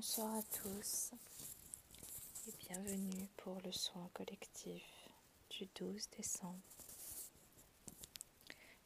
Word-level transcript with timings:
Bonsoir 0.00 0.34
à 0.34 0.42
tous 0.62 1.10
et 2.48 2.52
bienvenue 2.58 3.28
pour 3.36 3.60
le 3.66 3.70
soin 3.70 4.08
collectif 4.14 4.82
du 5.50 5.68
12 5.74 6.08
décembre. 6.16 6.56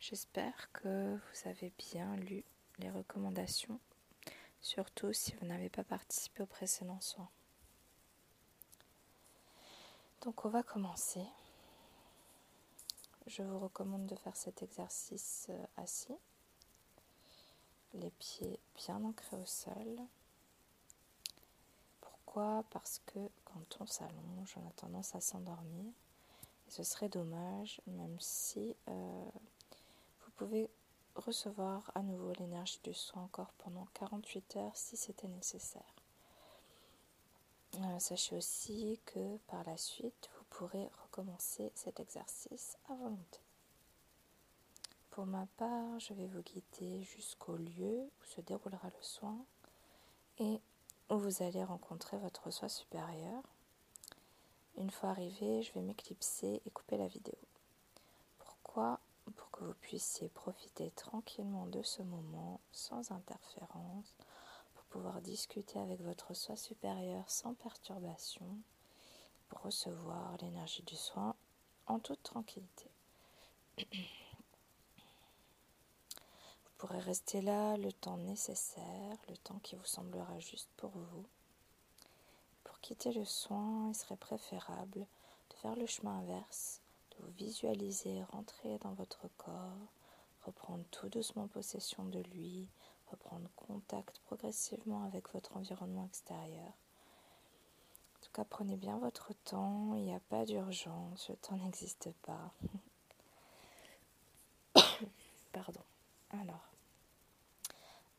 J'espère 0.01 0.73
que 0.73 1.15
vous 1.15 1.49
avez 1.49 1.73
bien 1.79 2.17
lu 2.17 2.43
les 2.81 2.91
recommandations, 2.91 3.79
surtout 4.61 5.13
si 5.13 5.37
vous 5.37 5.47
n'avez 5.47 5.69
pas 5.69 5.85
participé 5.85 6.43
au 6.43 6.47
précédent 6.47 7.01
soin. 7.01 7.29
Donc 10.23 10.45
on 10.45 10.49
va 10.49 10.65
commencer. 10.65 11.25
Je 13.29 13.45
vous 13.45 13.61
recommande 13.61 14.07
de 14.07 14.17
faire 14.17 14.35
cet 14.35 14.65
exercice 14.65 15.47
euh, 15.51 15.67
assis, 15.77 16.19
les 17.93 18.11
pieds 18.11 18.59
bien 18.75 18.97
ancrés 19.05 19.37
au 19.37 19.47
sol 19.47 20.09
Parce 22.35 23.01
que 23.07 23.19
quand 23.45 23.79
on 23.81 23.87
s'allonge, 23.87 24.57
on 24.57 24.67
a 24.69 24.73
tendance 24.73 25.15
à 25.15 25.21
s'endormir. 25.21 25.93
Ce 26.69 26.83
serait 26.83 27.09
dommage, 27.09 27.81
même 27.87 28.17
si 28.19 28.75
euh, 28.89 29.31
vous 30.25 30.31
pouvez 30.37 30.69
recevoir 31.15 31.93
à 31.95 32.03
nouveau 32.03 32.33
l'énergie 32.41 32.81
du 32.83 32.93
soin 32.93 33.23
encore 33.23 33.53
pendant 33.59 33.87
48 33.95 34.57
heures 34.57 34.77
si 34.77 34.97
c'était 34.97 35.29
nécessaire. 35.29 35.95
Euh, 37.77 37.99
sachez 38.01 38.37
aussi 38.37 39.01
que 39.05 39.37
par 39.47 39.63
la 39.65 39.77
suite, 39.77 40.31
vous 40.37 40.45
pourrez 40.51 40.91
recommencer 41.03 41.71
cet 41.77 42.01
exercice 42.01 42.77
à 42.89 42.95
volonté. 42.95 43.41
Pour 45.11 45.27
ma 45.27 45.47
part, 45.57 46.01
je 46.01 46.15
vais 46.15 46.27
vous 46.27 46.43
guider 46.43 47.05
jusqu'au 47.05 47.57
lieu 47.57 48.11
où 48.21 48.25
se 48.25 48.41
déroulera 48.41 48.89
le 48.89 49.03
soin 49.03 49.39
et 50.39 50.61
où 51.11 51.19
vous 51.19 51.43
allez 51.43 51.63
rencontrer 51.65 52.19
votre 52.19 52.51
soi 52.51 52.69
supérieur. 52.69 53.43
Une 54.77 54.91
fois 54.91 55.11
arrivé, 55.11 55.63
je 55.63 55.73
vais 55.73 55.81
m'éclipser 55.81 56.61
et 56.65 56.71
couper 56.71 56.97
la 56.97 57.07
vidéo. 57.07 57.39
Pourquoi? 58.39 59.01
Pour 59.37 59.51
que 59.51 59.65
vous 59.65 59.75
puissiez 59.75 60.29
profiter 60.29 60.91
tranquillement 60.91 61.67
de 61.67 61.83
ce 61.83 62.03
moment 62.03 62.61
sans 62.73 63.13
interférence, 63.13 64.15
pour 64.75 64.85
pouvoir 64.87 65.21
discuter 65.21 65.79
avec 65.79 66.01
votre 66.03 66.35
soi 66.35 66.57
supérieur 66.57 67.31
sans 67.31 67.55
perturbation, 67.55 68.47
pour 69.49 69.63
recevoir 69.63 70.37
l'énergie 70.43 70.83
du 70.83 70.97
soin 70.97 71.35
en 71.87 71.99
toute 72.01 72.23
tranquillité. 72.23 72.91
pourrez 76.87 77.01
rester 77.01 77.41
là 77.41 77.79
le 77.79 77.91
temps 77.93 78.19
nécessaire, 78.19 79.17
le 79.31 79.37
temps 79.39 79.59
qui 79.63 79.75
vous 79.75 79.87
semblera 79.87 80.39
juste 80.39 80.69
pour 80.77 80.91
vous. 80.91 81.25
Pour 82.63 82.79
quitter 82.81 83.11
le 83.15 83.25
soin, 83.25 83.89
il 83.89 83.95
serait 83.95 84.19
préférable 84.19 85.01
de 85.01 85.57
faire 85.63 85.77
le 85.77 85.87
chemin 85.87 86.19
inverse, 86.19 86.83
de 87.13 87.25
vous 87.25 87.33
visualiser 87.39 88.23
rentrer 88.25 88.77
dans 88.81 88.93
votre 88.93 89.29
corps, 89.39 89.95
reprendre 90.43 90.85
tout 90.91 91.09
doucement 91.09 91.47
possession 91.47 92.05
de 92.05 92.21
lui, 92.21 92.69
reprendre 93.11 93.49
contact 93.57 94.19
progressivement 94.27 95.05
avec 95.05 95.33
votre 95.33 95.57
environnement 95.57 96.05
extérieur. 96.05 96.69
En 96.69 98.21
tout 98.21 98.33
cas, 98.35 98.45
prenez 98.45 98.77
bien 98.77 98.99
votre 98.99 99.33
temps, 99.45 99.95
il 99.95 100.05
n'y 100.05 100.15
a 100.15 100.21
pas 100.29 100.45
d'urgence, 100.45 101.31
le 101.31 101.37
temps 101.37 101.57
n'existe 101.65 102.11
pas. 102.27 102.53
Pardon. 105.55 105.81
Alors, 106.31 106.74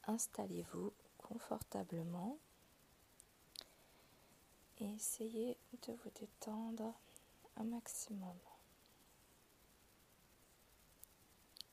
installez-vous 0.08 0.94
confortablement 1.18 2.38
et 4.80 4.94
essayez 4.94 5.58
de 5.88 5.94
vous 5.94 6.10
détendre 6.20 6.94
un 7.58 7.64
maximum. 7.64 8.38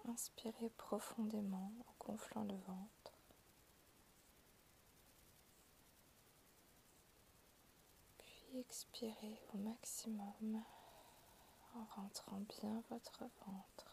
Inspirez 0.08 0.70
profondément 0.70 1.72
en 1.86 2.04
gonflant 2.06 2.44
le 2.44 2.56
ventre. 2.66 3.12
Puis 8.18 8.58
expirez 8.58 9.40
au 9.54 9.58
maximum 9.58 10.62
en 11.74 11.84
rentrant 11.84 12.40
bien 12.60 12.82
votre 12.90 13.24
ventre. 13.46 13.91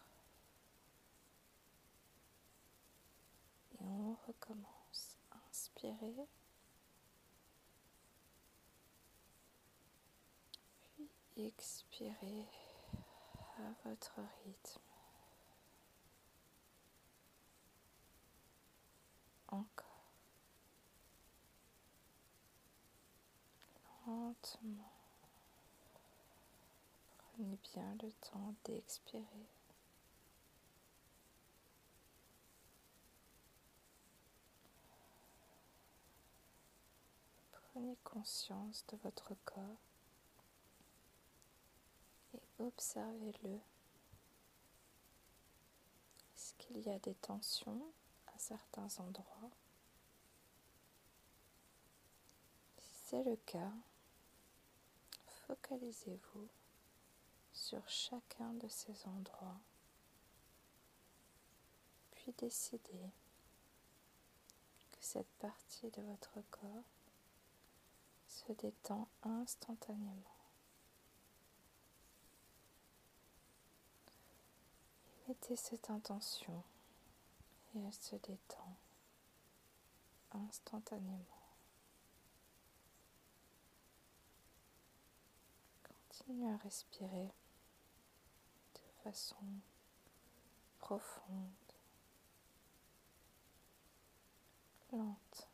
Et 3.81 3.85
on 3.85 4.16
recommence. 4.28 5.17
Inspirez. 5.50 6.28
Puis 11.31 11.45
expirez 11.45 12.47
à 13.57 13.90
votre 13.90 14.19
rythme. 14.45 14.81
Encore. 19.47 19.85
Lentement. 24.06 24.91
Prenez 27.17 27.57
bien 27.73 27.96
le 28.01 28.11
temps 28.13 28.53
d'expirer. 28.66 29.47
Prenez 37.73 37.89
conscience 38.04 38.86
de 38.88 38.98
votre 38.98 39.34
corps 39.46 39.78
et 42.34 42.42
observez-le. 42.60 43.60
Est-ce 46.36 46.54
qu'il 46.58 46.80
y 46.80 46.90
a 46.90 47.00
des 47.00 47.16
tensions 47.16 47.82
à 48.28 48.38
certains 48.38 48.88
endroits? 49.00 49.52
Si 52.78 52.96
c'est 53.08 53.24
le 53.24 53.36
cas, 53.38 53.72
focalisez-vous 55.48 56.48
sur 57.54 57.88
chacun 57.90 58.54
de 58.54 58.68
ces 58.68 59.06
endroits, 59.08 59.59
puis 62.12 62.34
décidez 62.38 63.12
que 64.92 64.98
cette 65.02 65.32
partie 65.40 65.90
de 65.90 66.02
votre 66.04 66.40
corps 66.52 66.84
se 68.29 68.51
détend 68.53 69.07
instantanément. 69.23 70.35
Mettez 75.28 75.56
cette 75.56 75.90
intention 75.90 76.63
et 77.75 77.79
elle 77.79 77.94
se 77.94 78.16
détend 78.16 78.75
instantanément. 80.31 81.25
Continuez 85.84 86.51
à 86.51 86.57
respirer 86.57 87.29
de 88.75 89.03
façon 89.03 89.35
profonde, 90.79 91.50
lente. 94.91 95.49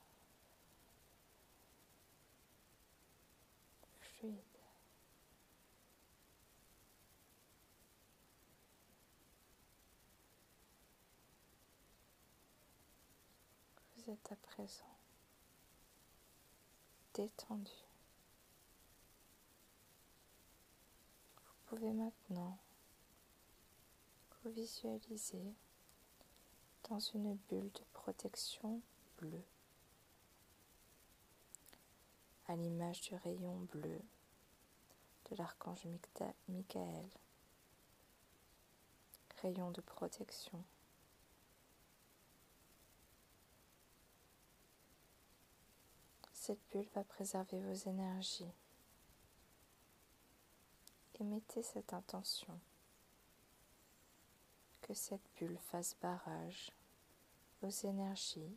Vous 14.06 14.14
êtes 14.14 14.32
à 14.32 14.36
présent 14.36 14.98
détendu. 17.16 17.72
Vous 21.38 21.54
pouvez 21.66 21.92
maintenant 21.92 22.58
vous 24.44 24.52
visualiser 24.52 25.56
dans 26.90 27.00
une 27.00 27.36
bulle 27.50 27.72
de 27.72 27.84
protection 27.94 28.80
bleue 29.18 29.44
à 32.48 32.56
l'image 32.56 33.02
du 33.02 33.16
rayon 33.16 33.62
bleu 33.72 34.02
de 35.32 35.36
l'archange 35.36 35.88
Michael. 36.48 37.10
Rayon 39.42 39.72
de 39.72 39.82
protection. 39.82 40.64
Cette 46.46 46.62
bulle 46.72 46.88
va 46.94 47.04
préserver 47.04 47.60
vos 47.60 47.90
énergies. 47.90 48.54
Et 51.20 51.64
cette 51.64 51.92
intention 51.92 52.60
que 54.84 54.94
cette 54.94 55.28
bulle 55.38 55.58
fasse 55.58 55.96
barrage 56.04 56.70
aux 57.64 57.70
énergies 57.88 58.56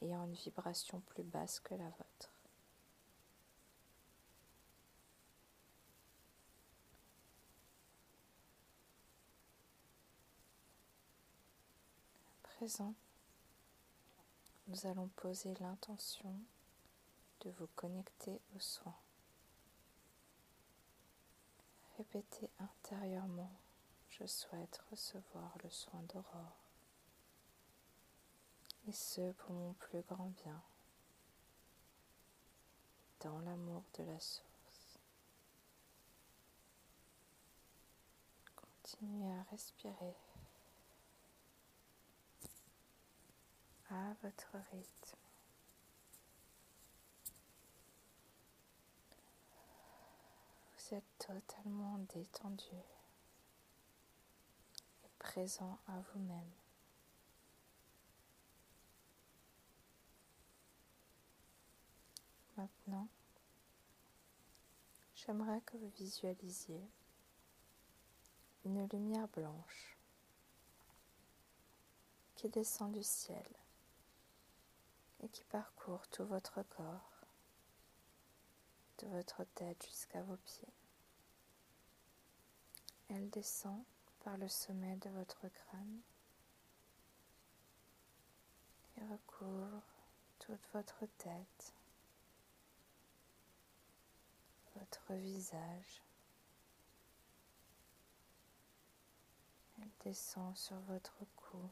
ayant 0.00 0.26
une 0.26 0.34
vibration 0.34 1.00
plus 1.00 1.24
basse 1.24 1.58
que 1.58 1.74
la 1.74 1.88
vôtre. 1.88 2.30
À 12.44 12.48
présent, 12.54 12.94
nous 14.68 14.86
allons 14.86 15.08
poser 15.16 15.52
l'intention 15.54 16.38
de 17.44 17.50
vous 17.58 17.68
connecter 17.74 18.40
au 18.54 18.60
soin. 18.60 18.94
Répétez 21.98 22.48
intérieurement, 22.58 23.52
je 24.10 24.26
souhaite 24.26 24.82
recevoir 24.90 25.56
le 25.62 25.70
soin 25.70 26.02
d'aurore, 26.12 26.56
et 28.88 28.92
ce 28.92 29.32
pour 29.32 29.52
mon 29.52 29.72
plus 29.74 30.02
grand 30.02 30.32
bien, 30.44 30.60
dans 33.20 33.38
l'amour 33.40 33.82
de 33.98 34.04
la 34.04 34.18
source. 34.20 34.98
Continuez 38.56 39.30
à 39.32 39.42
respirer 39.50 40.14
à 43.90 44.14
votre 44.22 44.56
rythme. 44.72 45.16
Vous 50.72 50.81
êtes 50.94 51.18
totalement 51.18 51.98
détendu 52.14 52.76
et 55.04 55.08
présent 55.18 55.78
à 55.86 55.98
vous-même. 56.00 56.50
Maintenant, 62.56 63.08
j'aimerais 65.14 65.60
que 65.62 65.76
vous 65.78 65.90
visualisiez 65.96 66.82
une 68.64 68.86
lumière 68.88 69.28
blanche 69.28 69.96
qui 72.34 72.48
descend 72.48 72.92
du 72.92 73.02
ciel 73.02 73.46
et 75.22 75.28
qui 75.28 75.44
parcourt 75.44 76.06
tout 76.08 76.26
votre 76.26 76.62
corps, 76.62 77.24
de 78.98 79.08
votre 79.08 79.44
tête 79.54 79.86
jusqu'à 79.88 80.22
vos 80.22 80.36
pieds. 80.36 80.81
Elle 83.14 83.30
descend 83.30 83.84
par 84.24 84.36
le 84.38 84.48
sommet 84.48 84.96
de 84.96 85.10
votre 85.10 85.46
crâne 85.48 86.00
et 88.96 89.04
recouvre 89.04 89.82
toute 90.38 90.66
votre 90.72 91.06
tête, 91.18 91.74
votre 94.76 95.12
visage. 95.14 96.02
Elle 99.78 99.90
descend 100.04 100.56
sur 100.56 100.78
votre 100.80 101.18
cou 101.36 101.70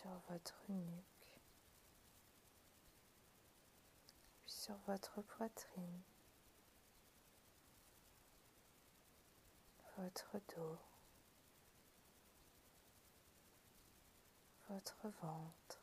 sur 0.00 0.10
votre 0.30 0.56
nuque, 0.68 1.40
puis 4.40 4.52
sur 4.52 4.76
votre 4.86 5.20
poitrine, 5.22 6.00
votre 10.00 10.40
dos, 10.56 10.78
votre 14.68 15.08
ventre, 15.22 15.82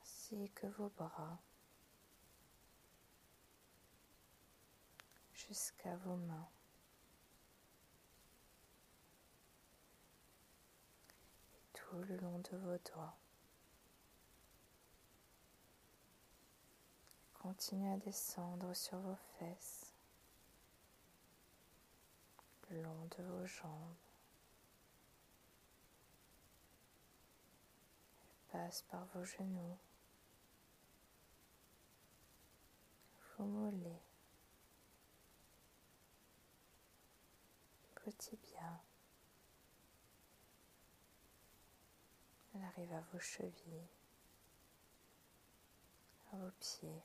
ainsi 0.00 0.50
que 0.54 0.66
vos 0.66 0.90
bras 0.96 1.38
jusqu'à 5.32 5.96
vos 5.96 6.16
mains. 6.16 6.48
le 12.08 12.16
long 12.18 12.38
de 12.40 12.56
vos 12.58 12.78
doigts. 12.92 13.25
Continuez 17.46 17.92
à 17.92 17.96
descendre 17.98 18.74
sur 18.74 18.98
vos 18.98 19.14
fesses, 19.38 19.94
le 22.70 22.82
long 22.82 23.08
de 23.16 23.22
vos 23.22 23.46
jambes. 23.46 23.94
passe 28.50 28.82
par 28.90 29.06
vos 29.14 29.22
genoux, 29.24 29.78
vos 33.38 33.44
mollets, 33.44 34.02
petit 37.94 38.36
bien. 38.42 38.80
Elle 42.56 42.64
arrive 42.64 42.92
à 42.92 43.00
vos 43.12 43.20
chevilles, 43.20 43.88
à 46.32 46.38
vos 46.38 46.50
pieds 46.58 47.02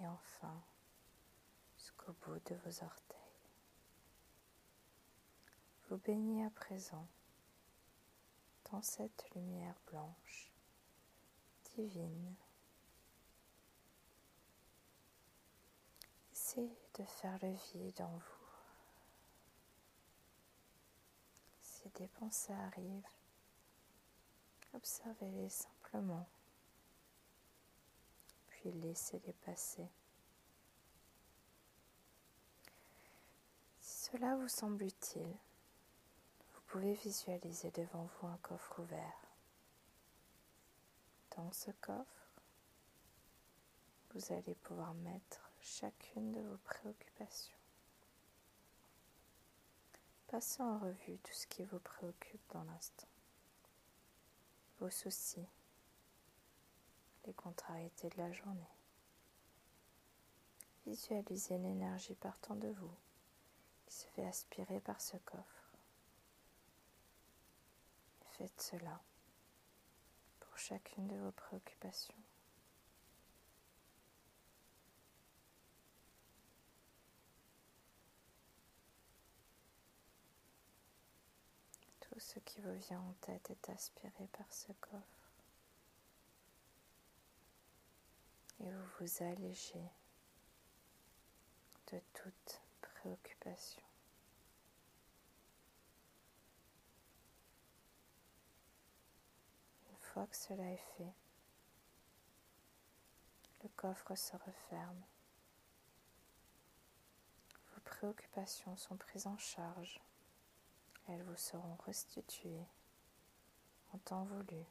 et 0.00 0.06
enfin 0.06 0.62
jusqu'au 1.76 2.12
bout 2.22 2.40
de 2.50 2.54
vos 2.64 2.84
orteils. 2.84 3.16
Vous 5.88 5.98
baignez 5.98 6.44
à 6.44 6.50
présent 6.50 7.06
dans 8.70 8.82
cette 8.82 9.28
lumière 9.34 9.74
blanche, 9.86 10.52
divine. 11.74 12.34
Essayez 16.32 16.78
de 16.98 17.04
faire 17.04 17.38
le 17.42 17.52
vide 17.74 18.00
en 18.02 18.16
vous. 18.16 18.40
Si 21.60 21.88
des 21.96 22.08
pensées 22.08 22.52
arrivent, 22.52 23.08
observez-les 24.74 25.48
simplement, 25.48 26.28
puis 28.60 28.72
laissez-les 28.72 29.32
passer. 29.32 29.88
Si 33.80 34.10
cela 34.10 34.36
vous 34.36 34.48
semble 34.48 34.84
utile, 34.84 35.36
vous 36.54 36.60
pouvez 36.66 36.94
visualiser 36.94 37.70
devant 37.70 38.08
vous 38.20 38.26
un 38.26 38.36
coffre 38.38 38.80
ouvert. 38.80 39.20
Dans 41.36 41.50
ce 41.52 41.70
coffre, 41.80 42.30
vous 44.12 44.32
allez 44.32 44.54
pouvoir 44.56 44.92
mettre 44.94 45.50
chacune 45.60 46.32
de 46.32 46.40
vos 46.40 46.58
préoccupations. 46.58 47.56
Passez 50.26 50.62
en 50.62 50.78
revue 50.78 51.18
tout 51.18 51.32
ce 51.32 51.46
qui 51.46 51.64
vous 51.64 51.78
préoccupe 51.78 52.42
dans 52.52 52.62
l'instant. 52.64 53.08
Vos 54.78 54.90
soucis, 54.90 55.46
les 57.26 57.34
contrariétés 57.34 58.08
de 58.08 58.18
la 58.18 58.32
journée. 58.32 58.76
Visualisez 60.86 61.58
l'énergie 61.58 62.14
partant 62.14 62.56
de 62.56 62.68
vous 62.68 62.94
qui 63.86 63.94
se 63.94 64.06
fait 64.08 64.26
aspirer 64.26 64.80
par 64.80 65.00
ce 65.00 65.16
coffre. 65.18 65.72
Faites 68.32 68.60
cela 68.60 69.00
pour 70.40 70.56
chacune 70.56 71.06
de 71.08 71.16
vos 71.16 71.32
préoccupations. 71.32 72.14
ce 82.20 82.38
qui 82.40 82.60
vous 82.60 82.74
vient 82.74 83.00
en 83.00 83.14
tête 83.22 83.50
est 83.50 83.70
aspiré 83.70 84.28
par 84.32 84.46
ce 84.52 84.72
coffre. 84.80 85.19
Et 88.60 88.70
vous 88.70 88.86
vous 89.00 89.22
allégez 89.24 89.90
de 91.92 92.00
toute 92.12 92.60
préoccupation. 92.80 93.82
Une 99.90 99.96
fois 99.98 100.26
que 100.26 100.36
cela 100.36 100.70
est 100.70 100.84
fait, 100.96 101.12
le 103.62 103.68
coffre 103.76 104.14
se 104.14 104.36
referme. 104.36 105.02
Vos 107.74 107.80
préoccupations 107.80 108.76
sont 108.76 108.96
prises 108.96 109.26
en 109.26 109.38
charge 109.38 110.00
elles 111.12 111.22
vous 111.22 111.36
seront 111.36 111.76
restituées 111.86 112.66
en 113.92 113.98
temps 113.98 114.24
voulu 114.24 114.64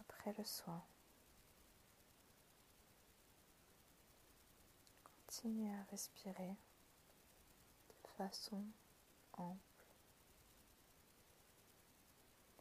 après 0.00 0.32
le 0.38 0.44
soin. 0.44 0.82
Continuez 5.34 5.72
à 5.72 5.82
respirer 5.90 6.56
de 7.88 8.08
façon 8.18 8.62
ample, 9.32 9.56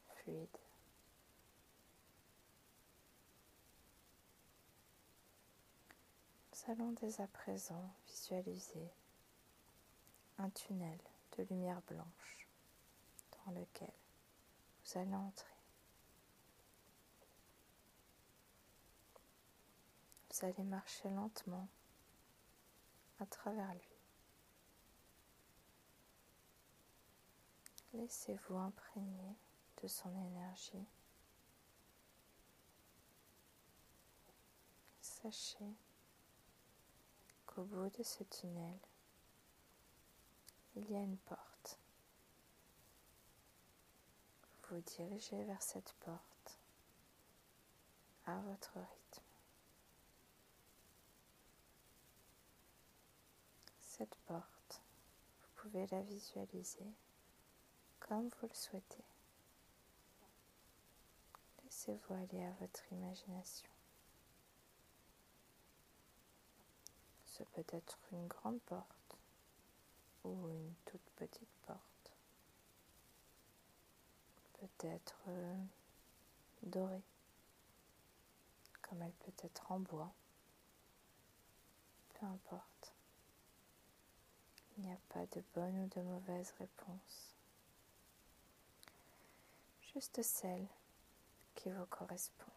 fluide. 0.07 0.47
Nous 6.53 6.71
allons 6.71 6.93
dès 6.93 7.19
à 7.19 7.27
présent 7.27 7.93
visualiser 8.07 8.89
un 10.37 10.49
tunnel 10.51 10.97
de 11.37 11.43
lumière 11.49 11.81
blanche 11.89 12.47
dans 13.45 13.51
lequel 13.51 13.91
vous 14.85 14.97
allez 14.97 15.13
entrer. 15.13 15.57
Vous 20.29 20.45
allez 20.45 20.63
marcher 20.63 21.09
lentement 21.09 21.67
à 23.21 23.25
travers 23.27 23.73
lui. 23.73 23.97
Laissez-vous 27.93 28.57
imprégner 28.57 29.35
de 29.83 29.87
son 29.87 30.09
énergie. 30.25 30.87
Sachez 35.01 35.75
qu'au 37.45 37.63
bout 37.63 37.89
de 37.95 38.03
ce 38.03 38.23
tunnel, 38.23 38.79
il 40.75 40.89
y 40.89 40.95
a 40.95 41.01
une 41.01 41.17
porte. 41.17 41.77
Vous 44.69 44.81
dirigez 44.81 45.43
vers 45.43 45.61
cette 45.61 45.93
porte 45.99 46.59
à 48.25 48.39
votre 48.39 48.73
rythme. 48.73 49.00
Cette 54.01 54.17
porte, 54.25 54.81
vous 55.43 55.61
pouvez 55.61 55.85
la 55.91 56.01
visualiser 56.01 56.91
comme 57.99 58.29
vous 58.29 58.47
le 58.47 58.55
souhaitez. 58.55 59.03
Laissez-vous 61.63 62.15
aller 62.15 62.43
à 62.43 62.51
votre 62.59 62.81
imagination. 62.91 63.69
Ce 67.27 67.43
peut 67.43 67.63
être 67.73 67.99
une 68.11 68.25
grande 68.25 68.59
porte 68.61 69.17
ou 70.23 70.49
une 70.49 70.73
toute 70.85 71.07
petite 71.17 71.53
porte. 71.67 72.11
Peut-être 74.53 75.19
euh, 75.27 75.63
dorée, 76.63 77.03
comme 78.81 79.03
elle 79.03 79.13
peut 79.13 79.45
être 79.45 79.71
en 79.71 79.79
bois. 79.79 80.11
Peu 82.15 82.25
importe. 82.25 82.70
Il 84.81 84.87
n'y 84.87 84.93
a 84.93 84.97
pas 85.09 85.27
de 85.27 85.43
bonne 85.53 85.77
ou 85.83 85.87
de 85.95 86.01
mauvaise 86.01 86.55
réponse. 86.57 87.35
Juste 89.93 90.23
celle 90.23 90.65
qui 91.53 91.69
vous 91.69 91.85
correspond. 91.85 92.51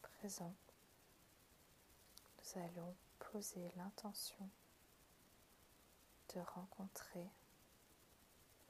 Présent, 0.00 0.54
nous 2.38 2.62
allons 2.62 2.94
poser 3.18 3.72
l'intention 3.76 4.48
de 6.36 6.40
rencontrer 6.40 7.28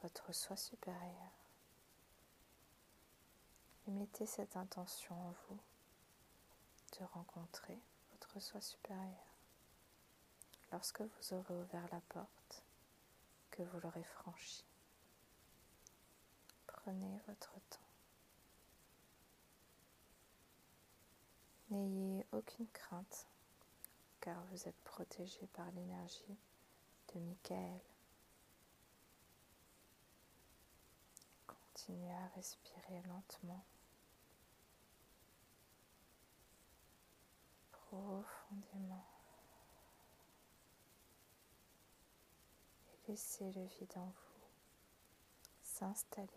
votre 0.03 0.33
soi 0.33 0.57
supérieur 0.57 1.44
et 3.87 3.91
mettez 3.91 4.27
cette 4.27 4.57
intention 4.57 5.15
en 5.15 5.35
vous 5.49 5.61
de 6.99 7.05
rencontrer 7.13 7.79
soi 8.41 8.61
supérieur. 8.61 9.35
Lorsque 10.73 11.03
vous 11.03 11.35
aurez 11.35 11.55
ouvert 11.55 11.87
la 11.93 12.01
porte, 12.09 12.65
que 13.51 13.63
vous 13.63 13.81
l'aurez 13.81 14.03
franchie, 14.03 14.65
prenez 16.67 17.21
votre 17.29 17.53
temps. 17.71 17.79
N'ayez 21.71 22.27
aucune 22.33 22.69
crainte, 22.69 23.27
car 24.21 24.43
vous 24.51 24.69
êtes 24.69 24.81
protégé 24.85 25.47
par 25.53 25.71
l'énergie 25.73 26.37
de 27.15 27.21
Michael. 27.21 27.81
Continuez 31.47 32.13
à 32.13 32.27
respirer 32.35 33.03
lentement. 33.09 33.65
Profondément 37.95 39.07
et 42.89 43.11
laissez 43.11 43.53
le 43.53 43.65
vide 43.67 43.93
en 43.97 44.07
vous 44.07 44.49
s'installer. 45.63 46.29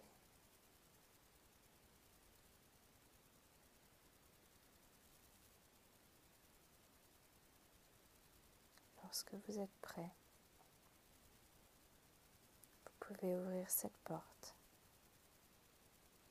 Lorsque 9.04 9.34
vous 9.34 9.60
êtes 9.60 9.76
prêt, 9.82 10.12
vous 12.86 12.92
pouvez 13.00 13.36
ouvrir 13.36 13.70
cette 13.70 13.98
porte 14.00 14.56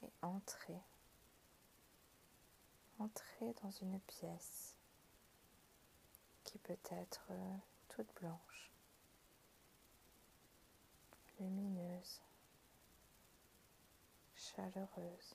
et 0.02 0.10
entrer. 0.22 0.80
Entrer 2.98 3.54
dans 3.62 3.70
une 3.70 4.00
pièce 4.00 4.75
peut 6.58 6.78
être 6.90 7.26
euh, 7.30 7.56
toute 7.88 8.12
blanche, 8.20 8.70
lumineuse, 11.38 12.20
chaleureuse. 14.34 15.34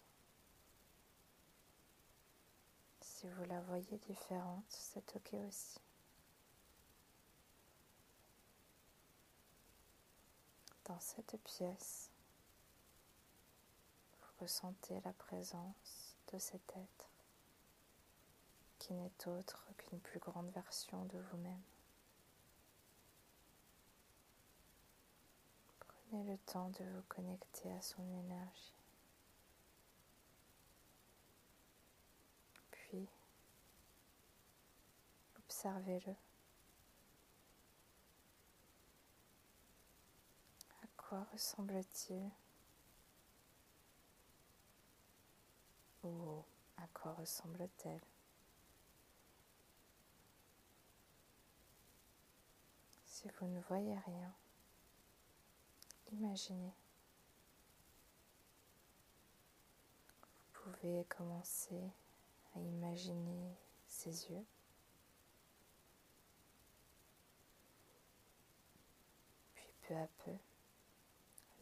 Si 3.02 3.28
vous 3.28 3.46
la 3.46 3.62
voyez 3.62 3.98
différente, 4.00 4.66
c'est 4.70 5.16
ok 5.16 5.36
aussi. 5.48 5.80
Dans 10.86 11.00
cette 11.00 11.38
pièce, 11.44 12.10
vous 14.20 14.44
ressentez 14.44 15.00
la 15.02 15.14
présence 15.14 16.18
de 16.34 16.40
cet 16.40 16.76
être 16.76 17.11
qui 18.82 18.94
n'est 18.94 19.28
autre 19.28 19.64
qu'une 19.78 20.00
plus 20.00 20.20
grande 20.20 20.50
version 20.54 21.06
de 21.06 21.20
vous-même. 21.20 21.62
Prenez 25.80 26.24
le 26.24 26.38
temps 26.40 26.70
de 26.70 26.84
vous 26.84 27.04
connecter 27.08 27.72
à 27.74 27.82
son 27.84 28.02
énergie. 28.12 28.74
Puis, 32.72 33.08
observez-le. 35.38 36.16
À 40.82 40.88
quoi 40.98 41.28
ressemble-t-il? 41.32 42.32
Ou 46.02 46.44
à 46.78 46.88
quoi 46.96 47.14
ressemble-t-elle? 47.14 48.02
Si 53.22 53.30
vous 53.40 53.46
ne 53.46 53.62
voyez 53.62 53.96
rien, 54.00 54.34
imaginez. 56.12 56.74
Vous 60.54 60.72
pouvez 60.72 61.06
commencer 61.06 61.92
à 62.56 62.60
imaginer 62.60 63.56
ses 63.88 64.32
yeux. 64.32 64.44
Puis 69.54 69.72
peu 69.88 69.96
à 69.96 70.08
peu, 70.26 70.36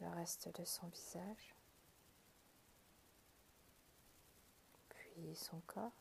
le 0.00 0.08
reste 0.14 0.48
de 0.58 0.64
son 0.64 0.86
visage. 0.86 1.54
Puis 4.88 5.34
son 5.34 5.60
corps. 5.66 5.92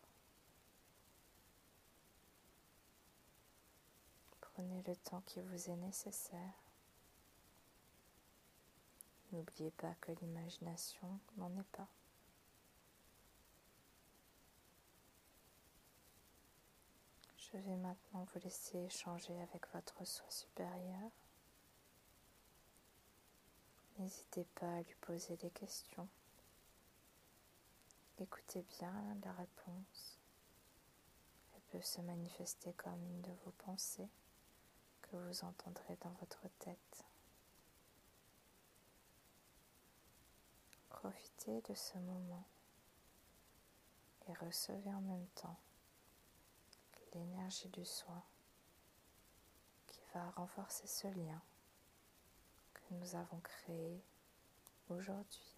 Prenez 4.60 4.84
le 4.86 4.96
temps 4.98 5.22
qui 5.22 5.40
vous 5.40 5.70
est 5.70 5.76
nécessaire. 5.78 6.54
N'oubliez 9.32 9.72
pas 9.72 9.96
que 10.02 10.12
l'imagination 10.12 11.18
n'en 11.38 11.50
est 11.58 11.68
pas. 11.72 11.88
Je 17.38 17.58
vais 17.58 17.78
maintenant 17.78 18.26
vous 18.34 18.40
laisser 18.42 18.80
échanger 18.80 19.40
avec 19.44 19.66
votre 19.74 20.04
soi 20.04 20.30
supérieur. 20.30 21.10
N'hésitez 23.98 24.44
pas 24.56 24.76
à 24.76 24.82
lui 24.82 24.96
poser 25.00 25.38
des 25.38 25.52
questions. 25.52 26.10
Écoutez 28.18 28.66
bien 28.78 28.94
la 29.24 29.32
réponse. 29.32 30.20
Elle 31.56 31.80
peut 31.80 31.82
se 31.82 32.02
manifester 32.02 32.74
comme 32.74 33.02
une 33.06 33.22
de 33.22 33.32
vos 33.46 33.52
pensées 33.52 34.10
que 35.10 35.18
vous 35.18 35.44
entendrez 35.44 35.98
dans 36.02 36.12
votre 36.20 36.48
tête. 36.60 37.04
Profitez 40.90 41.62
de 41.62 41.74
ce 41.74 41.98
moment 41.98 42.46
et 44.28 44.34
recevez 44.34 44.94
en 44.94 45.02
même 45.02 45.28
temps 45.36 45.58
l'énergie 47.14 47.70
du 47.70 47.86
soin 47.86 48.24
qui 49.88 50.00
va 50.14 50.30
renforcer 50.32 50.86
ce 50.86 51.08
lien 51.08 51.42
que 52.74 52.82
nous 52.92 53.16
avons 53.16 53.40
créé 53.40 54.04
aujourd'hui. 54.90 55.49